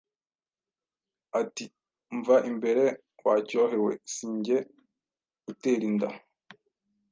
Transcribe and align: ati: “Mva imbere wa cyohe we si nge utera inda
ati: 1.41 1.65
“Mva 2.17 2.37
imbere 2.49 2.83
wa 3.25 3.35
cyohe 3.49 3.77
we 3.85 3.93
si 4.13 4.25
nge 4.35 4.57
utera 5.51 5.83
inda 5.89 6.09